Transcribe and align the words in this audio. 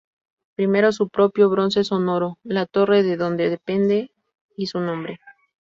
Primero, 0.55 0.91
su 0.91 1.09
propio 1.09 1.47
bronce 1.51 1.83
sonoro, 1.83 2.39
la 2.41 2.65
torre 2.65 3.03
de 3.03 3.17
donde 3.17 3.55
pende, 3.63 4.09
y 4.57 4.65
su 4.65 4.79
nombre. 4.79 5.19